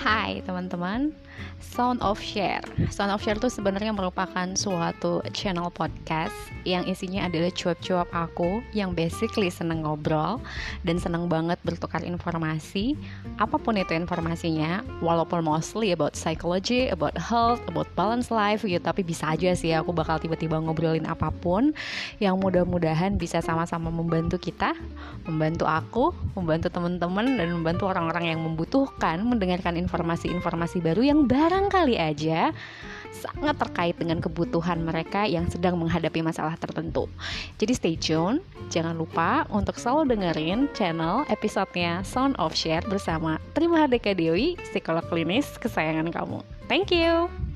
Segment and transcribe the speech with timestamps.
[0.00, 1.12] Hai teman-teman,
[1.60, 2.64] Sound of Share.
[2.88, 6.32] Sound of Share itu sebenarnya merupakan suatu channel podcast
[6.64, 10.40] yang isinya adalah cuap-cuap aku yang basically seneng ngobrol
[10.88, 12.96] dan seneng banget bertukar informasi,
[13.36, 19.04] apa pun itu informasinya, walaupun mostly about psychology, about health, about balance life gitu, tapi
[19.04, 21.76] bisa aja sih aku bakal tiba-tiba ngobrolin apa pun
[22.24, 24.72] yang mudah-mudahan bisa sama-sama membantu kita,
[25.28, 31.98] membantu aku, membantu teman-teman dan membantu orang-orang yang membutuhkan mendengarkan informasi informasi-informasi baru yang barangkali
[31.98, 32.54] aja
[33.10, 37.10] sangat terkait dengan kebutuhan mereka yang sedang menghadapi masalah tertentu.
[37.58, 38.38] Jadi stay tune,
[38.70, 45.02] jangan lupa untuk selalu dengerin channel episodenya Sound of Share bersama Terima Hardeka Dewi, psikolog
[45.10, 46.38] klinis kesayangan kamu.
[46.70, 47.49] Thank you.